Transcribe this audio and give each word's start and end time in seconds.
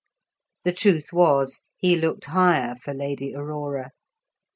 The 0.63 0.73
truth 0.73 1.13
was, 1.13 1.61
he 1.77 1.95
looked 1.95 2.25
higher 2.25 2.73
for 2.73 2.91
Lady 2.91 3.35
Aurora. 3.35 3.91